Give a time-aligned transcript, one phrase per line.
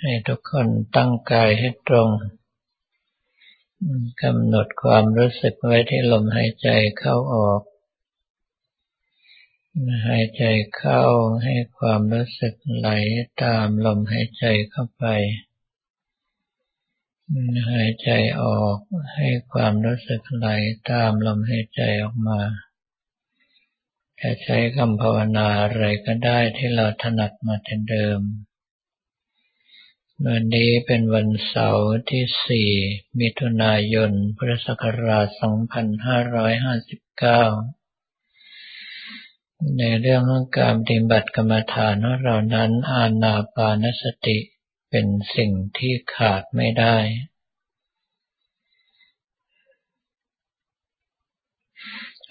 [0.00, 2.08] ให้ทุกคนตั้งกายให้ตรง
[4.22, 6.68] กำหนดความรู้สึกไว้ที่ลมหายใจ
[6.98, 7.62] เข้าออก
[10.08, 10.44] หายใจ
[10.76, 11.02] เข้า
[11.44, 12.88] ให้ความรู้สึกไหล
[13.42, 15.04] ตามลมหายใจเข้าไป
[17.72, 18.10] หายใจ
[18.42, 18.78] ออก
[19.14, 20.48] ให้ความรู้สึกไหล
[20.90, 22.40] ตามลมหายใจออกมา
[24.20, 28.20] จะใช้คำภาวนาอะไรก็ได้ที่เราถนัดมาแต่เดิม
[30.28, 35.36] วันนี้เป็นวันเสาร์ที่ 4 มิถุนายน พุทธศักราช 2559
[39.78, 44.38] ในเรื่องของการปฏิบัติกรรมฐานของเรานั้นอาณาปานสติ
[44.90, 46.96] เป็นสิ่งที่ขาดไม่ได้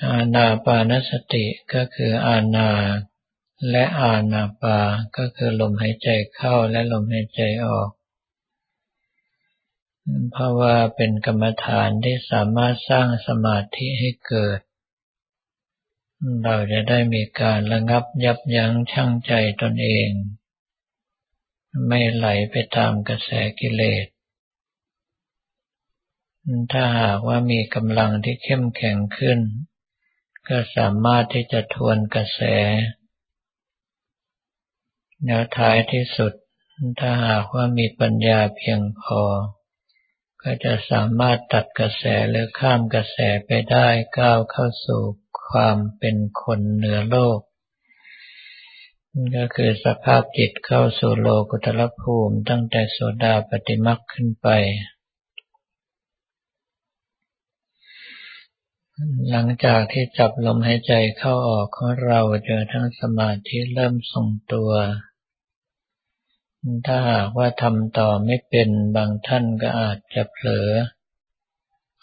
[0.07, 2.69] อาณาปานสติก็คืออาณา
[3.69, 4.79] และอานาปา
[5.17, 7.89] ก็คือลมหายใจเข้าและลมหายใจออก
[10.31, 14.59] เพราะว่าเป็นกรรมฐานที่สามารถสร้างสมาธิให้เกิด
[16.43, 20.09] เราจะได้มีการระงับยับยั้งชั่งใจตนเอง
[21.87, 24.05] ไม่ไหลไปตามกระแสกิเลส
[26.71, 29.39] ถ้าหากว่ามีกำลังที่เข้มแข็งขึ้น
[30.47, 32.41] ก็สามารถที่จะทวนกระแส
[35.25, 36.33] แล้วท้ายที่สุด
[36.99, 39.21] ถ้าหากว่ามีปัญญาเพียงพอ
[40.41, 45.01] ก็จะสามารถตัดกระแสหรือข้ามกระแสไปได้ก้าวเข้าสู่
[45.49, 47.39] ความเป็นคนเหนือโลก
[49.37, 54.47] ก็คือสภาพจิตเข้าสู่โลกุตลภูมิตั้งแต่โสดาปฏิมักขึ้นไป
[59.29, 64.71] หลังจากที่จับลมหายใจเข้าออกของเราเจอทั้งสมาธิเริ่มทรงตัว
[66.85, 70.69] ถ้าหากว่าทำต่อไม่เป็นบางท่านก็อาจจะเผลอ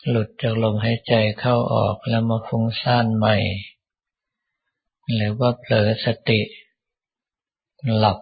[0.08, 3.36] หลุดจากลมหายใจเข้าออกแล้วมาฟุ้งซ่านใหม่
[5.14, 6.40] หรือว่าเผลอสติ
[7.96, 8.18] หลับ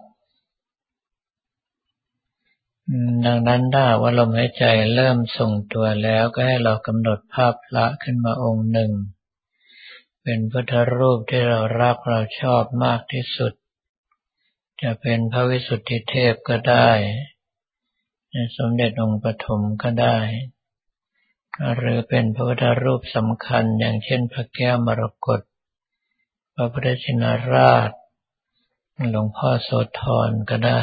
[3.25, 4.65] ดังนั้นถ้าว่าลมหายใจ
[4.95, 8.91] เริ่มทรงตัวแล้วก็ให้เรากำหนดภาพพระขึ้นมาองค์หนึ่ง
[10.23, 13.53] เป็นพุทธรูปที่เรารักเราชอบมากที่สุด
[14.83, 16.89] จะเป็นพระวิสุทธิเทพก็ได้
[18.57, 20.17] สมเด็จองค์ปฐมก็ได้
[21.75, 25.41] หรือเป็นพระพุทธรูปสำคัญอย่างเช่นพระแก้วมรกต
[26.55, 27.23] พระพุทธชิน
[27.53, 27.91] ราช
[29.11, 30.81] หลวงพ่อโสธรก็ได้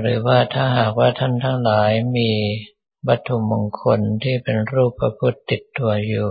[0.00, 2.30] หรือว่าถ้าหากว่าท่านทั้งหลายมี
[3.08, 6.28] วัตถุมงคลที่เป็นรูปพระพุทธติดตัวอยู่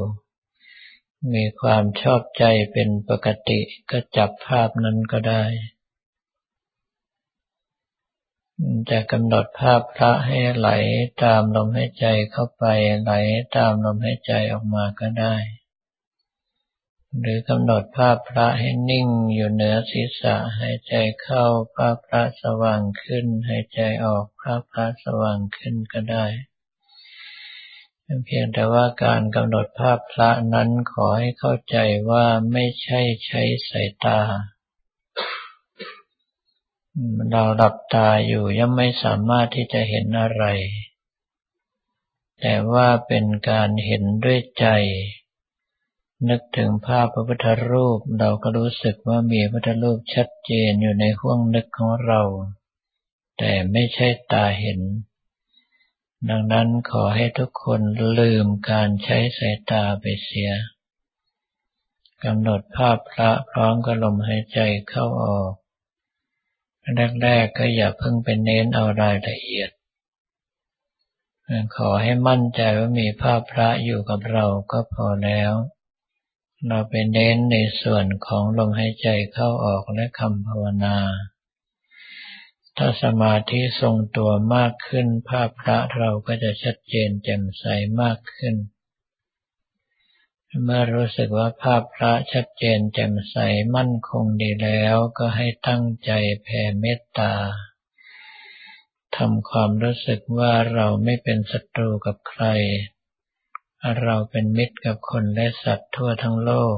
[1.34, 5.44] มีความชอบใจเป็นปกติก็จับภาพนั้นก็ได้
[8.90, 10.70] จะกำหนดภาพพระให้ไหล
[11.24, 12.66] ตามลมหายใจเข้าไป
[13.02, 13.14] ไหล
[13.56, 15.36] ตามลมหายใจออกมาก็ได้
[17.22, 21.46] หรือกำหนดภาพพระให้นิ่งอยู่เหนือศีรษะหายใจเข้า
[21.76, 26.26] ภาพพระสว่างขึ้นหายใจออกภาพพระสว่างขึ้นก็ได้
[28.26, 31.78] เพียงแต่ว่าการกำหนดภาพพระนั้นขอให้เข้าใจ
[32.10, 34.20] ว่าไม่ใช่ใช้สายตา
[37.32, 40.46] เราหลับตาอยู่ยังไม่สามารถที่จะเห็นอะไร
[42.40, 44.68] แต่ว่าเป็นการเห็นด้วยใจ
[46.30, 52.22] นึกถึงภาพพระพุทธรูปเราก็รู้สึกว่ามีพระพุทธรูปชัดเจนอยู่ในห้วงนึกของเรา
[53.38, 54.80] แต่ไม่ใช่ตาเห็น
[56.30, 57.82] ดังนั้นขอให้ทุกคน
[58.20, 60.52] ลืมการใช้สายตาไปเสีย
[62.24, 65.54] กำหนดภาพพระพร้อมกับลมหายใจเข้าออก
[67.24, 69.70] แรกๆก็อย่าเพิ่งไปเน้นเอารายละเอียด
[71.76, 75.54] ขอให้มั่นใจว่ามีภาพพระอยู่กับเราก็พอแล้ว
[76.68, 80.98] เราไปเน้นในส่วนของลมหายใจเข้าออกและคำภาวนา
[82.78, 87.66] ถ้าสมาธิทรงตัวมากขึ้น ภาพพระเราก็จะชัดเจนแจ่มใส
[88.02, 88.56] มากขึ้น
[90.64, 93.38] เมื่อรู้สึกว่าภาพพระชัดเจนแจ่มใส
[93.76, 96.12] มั่นคงดีแล้วก็ให้ตั้งใจ
[96.44, 97.34] แผ่เมตตา
[99.18, 102.46] ทำความรู้สึกว่าเราไม่เป็นศัตรูกับใคร
[104.02, 106.78] เราเป็นมิตรกับคนและสัตว์ทั่วทั้งโลก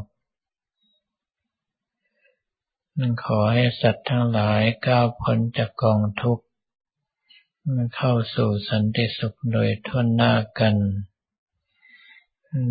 [3.24, 6.46] ขอให้สัตว์ทั้งหลายก้าวพ้นจากกองทุกข์
[7.96, 10.76] เข้าสู่สันติสุขโดยทั่วหน้ากัน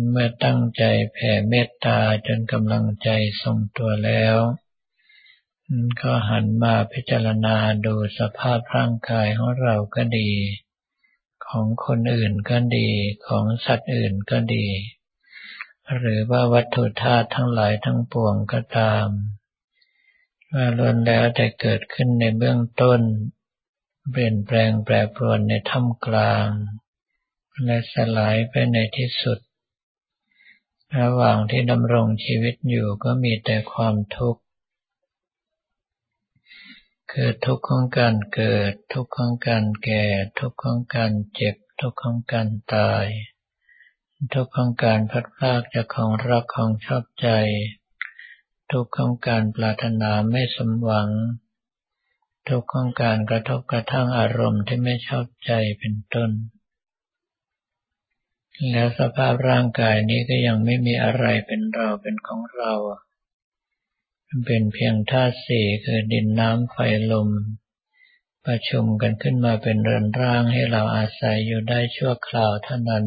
[0.09, 0.83] เมื่อตั้งใจ
[1.13, 3.09] แผ่เมตตาจนกำลังใจ
[3.43, 4.37] ทรงตัวแล้ว
[6.01, 10.31] ก็หันมาพิจารณาดูสภาพร่างกายของเราก็ดี
[11.47, 12.89] ของคนอื่นก็ดี
[13.27, 14.67] ของสัตว์อื่นก็ดี
[15.97, 19.07] หรือว่าวัตถุธาตุทั้งหลายทั้งปวงก็ตาม
[20.53, 23.01] ว่าล้วนแล้วแต่เกิดขึ้นในเบื้องต้น
[24.11, 26.49] เปลี่ยนแปลงแปรปรวนในท่ามกลาง
[27.65, 29.39] และสลายไปในที่สุด
[30.99, 34.41] ระหว่างที่ดำรงชีวิตอยู่ก็มีแต่ความทุกข์
[37.11, 40.05] คือทุกข์ของการเกิด ทุกข์ของการแก่
[40.39, 43.05] ทุกข์ของการเจ็บ ทุกข์ของการตาย
[44.33, 47.29] ทุกข์ของการพัดพลากจากของรักของชอบใจ
[48.71, 51.09] ทุกข์ของการปรารถนาไม่สมหวัง
[52.49, 56.31] ทุกข์ของการกระทบกระทั่งอารมณ์ที่ไม่ชอบใจเป็นต้น
[58.71, 62.73] แล้วสภาพร่างกายนี้ก็ยังไม่มีอะไรเป็นเราเป็นของเรา
[64.45, 66.77] เป็นเพียงธาตุสี่คือดินน้ำไฟ
[67.11, 67.29] ลม
[68.45, 73.05] ประชุมกันขึ้นมาเป็นเรือนร่างให้เราอาศัยอยู่ได้ชั่วคราวเท่านั้น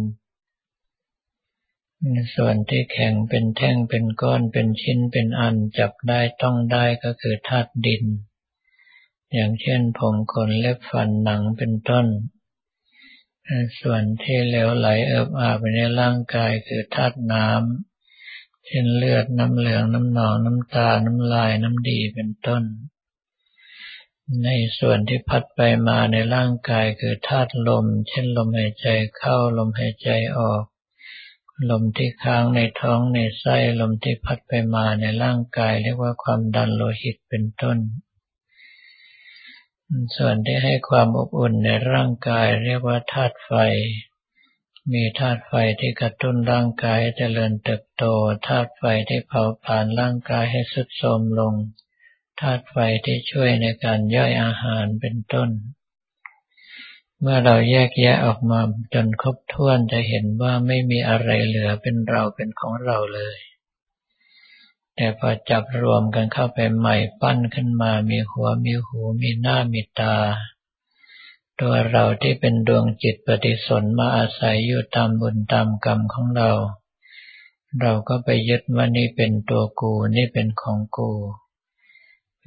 [2.35, 8.05] ส่วนที่แข็งเป็นแท่งเป็นก้อนเป็นชิ้นเป็นอันจับได้ต้องได้ก็คือธาตุดิน
[9.33, 12.07] อย่างเช่นผมขนเล็บฟันหนังเป็นต้น
[13.81, 22.63] ส่วนที่เหลวไหลเอิบอาบในร่างกายคือธาตุน้ำเช่นเลือดน้ำเหลืองน้ำหนองน้ำตา น้ำลายน้ำดีเป็นต้น
[24.45, 30.65] ในส่วนที่พัดไปมาในร่างกายคือธาตุลม เช่นลมหายใจเข้าลมหายใจออก
[31.71, 37.79] ลมที่ค้างในท้องในไส้ลมที่พัดไปมาในร่างกาย เรียกว่าความดันโลหิตเป็นต้น
[40.17, 43.53] ส่วนที่ให้ความอบอุ่นในร่างกายเรียกว่าธาตุไฟ
[44.93, 48.05] มีธาตุไฟที่กระตุ้นร่างกายให้เจริญเติบโต
[48.49, 51.55] ธาตุไฟที่เผาผลาญร่างกายให้สุดโทรมลง
[52.41, 55.51] ธาตุไฟที่ช่วยในการย่อยอาหารเป็นต้น
[57.25, 58.61] เมื่อเราแยกแยะออกมา
[58.95, 63.37] จนครบถ้วนจะเห็นว่าไม่มีอะไรเหลือเป็นเราเป็นของเราเลย
[64.97, 70.17] แต่พอจับรวมกันเข้าไปใหม่ปั้นขึ้นมามีหัวมีหูมีหน้ามีตา
[71.61, 76.51] ตัวเราที่เป็นดวงจิตปฏิสนมาอาศัยอยู่ตามบุญตามกรรมของเรา
[77.81, 81.11] เราก็ไปยึดว่านี่เป็นตัวกูนี่เป็นของกู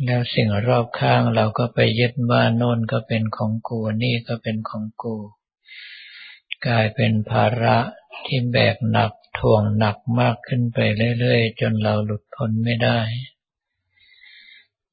[0.04, 5.16] แล้วสิ่งรอบข้างเราก็ไปยึดว่าโน่นก็เป็นของกูนี่ก็เป็นของกู
[6.68, 7.78] กลายเป็นภาระ
[8.26, 10.80] ที่แบกหนักถ่วงหนักมากขึ้นไป
[11.20, 13.00] เรื่อยๆ จนเราหลุดพ้นไม่ได้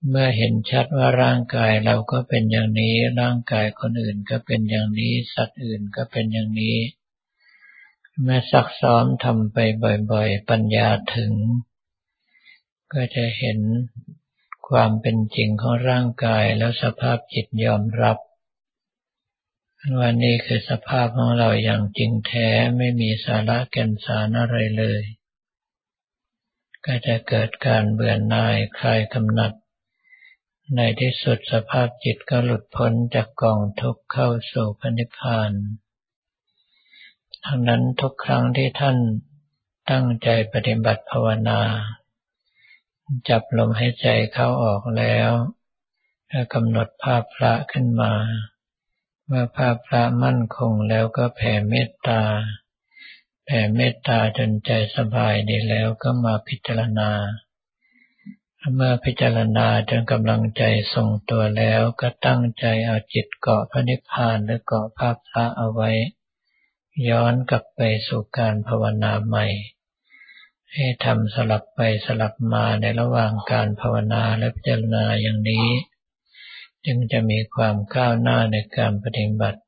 [0.08, 6.78] เมื่อเห็นชัดว่าร่างกายเราก็เป็นอย่างนี้ ร่างกายคนอื่นก็เป็นอย่างนี้ สัตว์อื่นก็เป็นอย่างนี้
[8.22, 9.58] เมื่อซักซ้อมทำไป
[10.12, 11.32] บ่อยๆ ปัญญาถึง
[12.92, 13.58] ก็จะเห็น
[14.68, 18.18] ความเป็นจริงของร่างกายแล้วสภาพจิตยอมรับ
[19.98, 22.48] ว่านี่คือสภาพของเราอย่างจริงแท้
[22.78, 25.02] ไม่มีสาระแก่นสารอะไรเลย
[26.86, 29.52] ก็จะเกิดการเบื่อหน่ายคลายกำหนัด
[30.76, 35.52] ในที่สุดสภาพจิตก็หลุดพ้นจากกองทุกข์เข้าสู่พระนิพพาน
[37.44, 38.96] ทั้งนั้นทุกครั้งที่ท่าน
[39.90, 41.60] ตั้งใจปฏิบัติภาวนา
[43.28, 45.30] จับลมหายใจเข้าออกแล้ว
[46.54, 48.12] กำหนดภาพพระขึ้นมา
[49.26, 52.22] เมื่อภาพพระมั่นคงแล้วก็แผ่เมตตา
[53.44, 57.10] แผ่เมตตาจนใจสบายดีแล้วก็มาพิจารณา
[58.74, 60.62] เมื่อพิจารณาจนกำลังใจ
[60.94, 65.90] ทรงตัวแล้วก็ตั้งใจเอาจิตเกาะพระนิพพานหรือเกาะภาพพระเอาไว้
[67.08, 69.46] ย้อนกลับไปสู่การภาวนาใหม่
[70.74, 75.66] ให้ทำสลับไปสลับมาในระหว่างการภาวนาและพิจารณาอย่างนี้
[76.86, 79.60] จึงจะมีความก้าวหน้าในการปฏิบัติ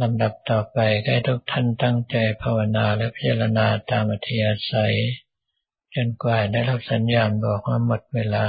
[0.00, 4.96] ลำดับต่อไปให้ทุกท่านตั้งใจภาวนาและพิจารณาตามอัธยาศัย
[5.94, 8.46] จนกว่าได้รับสัญญาณบอกว่าหมดเวลา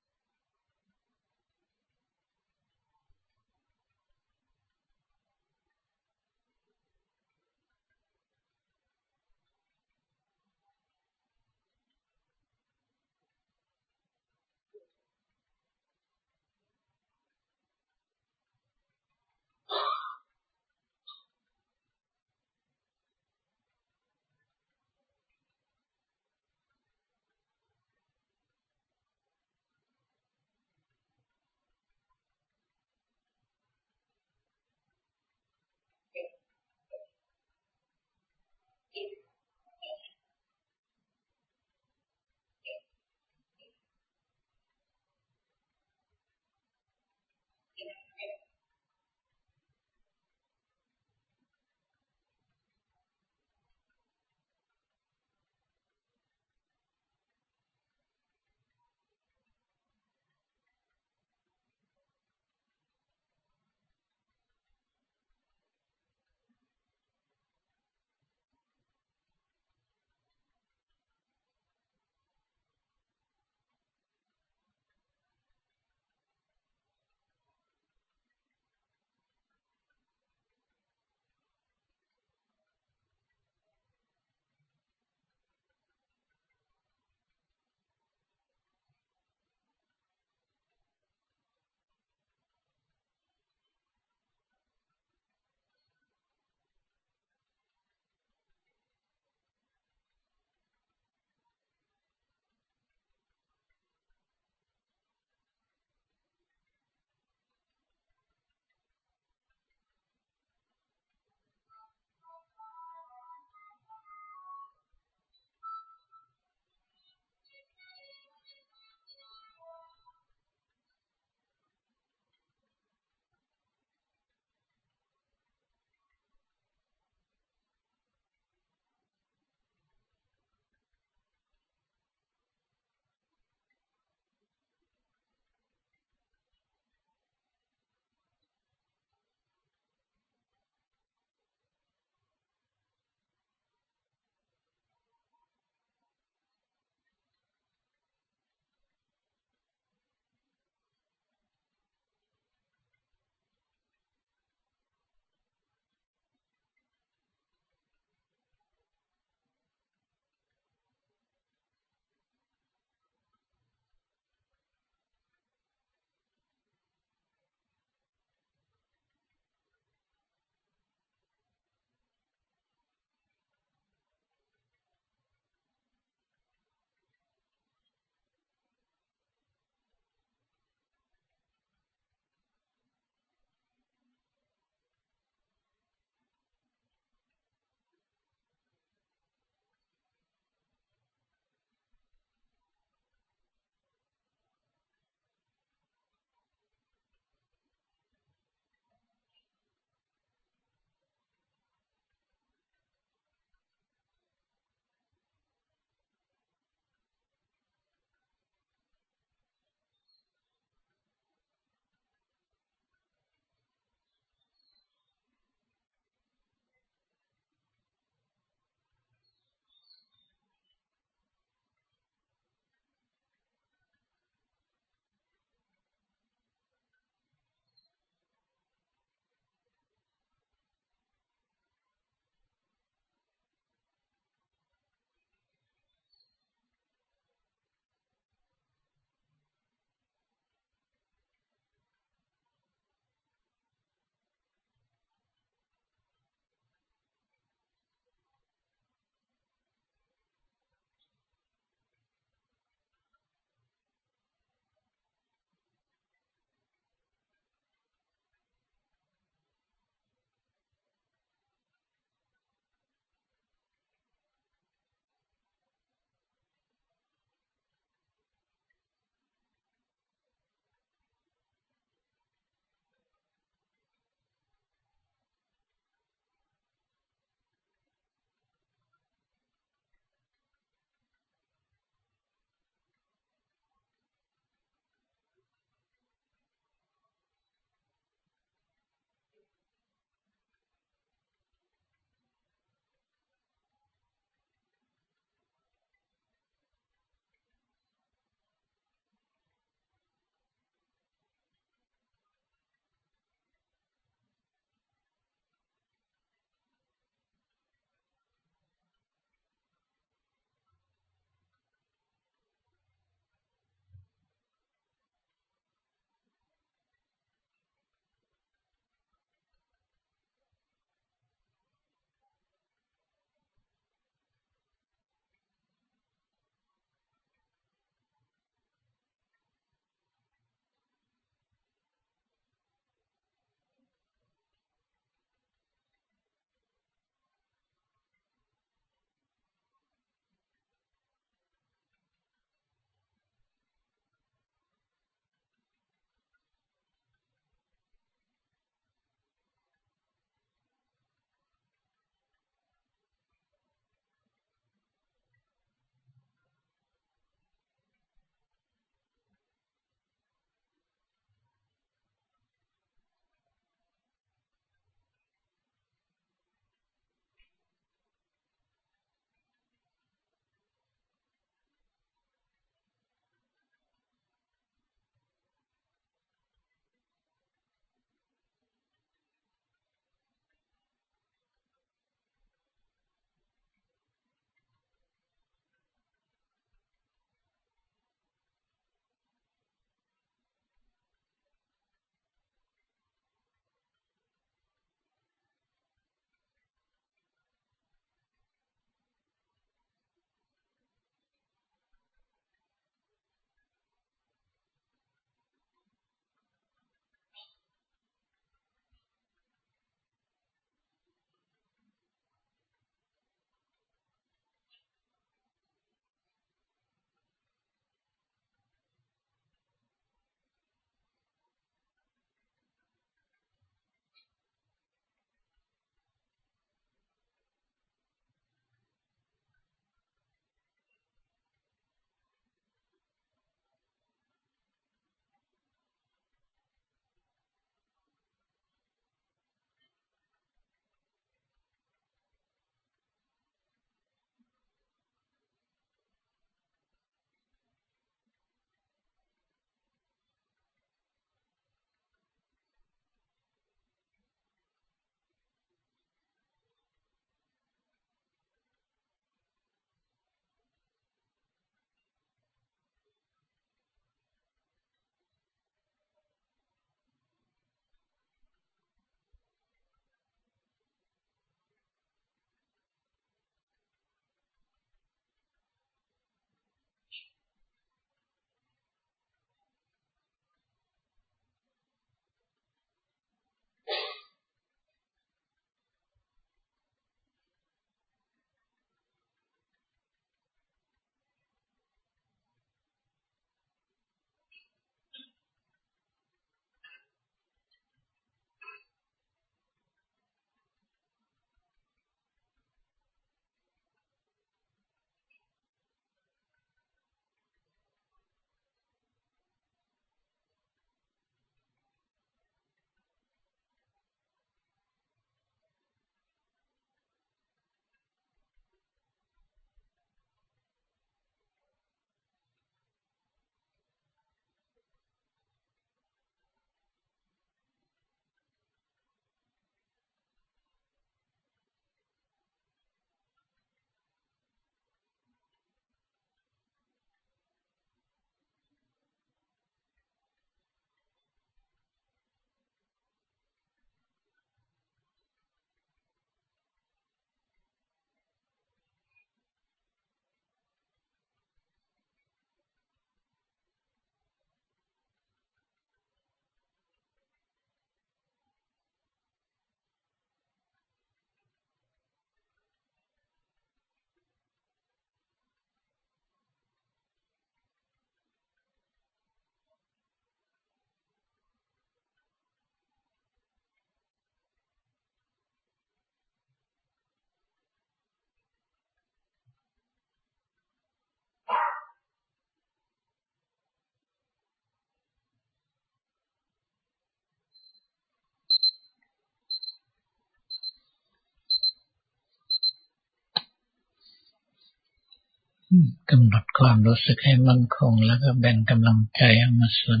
[596.10, 600.00] กำหนดความรู้สึกให้มั่นคง แล้วก็แบ่งกำลังใจออกมาส่วน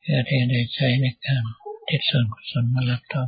[0.00, 1.42] เพื่อที่ได้ใช้ในการ
[1.88, 3.22] ทิศส่วนกุศลมารับต่อ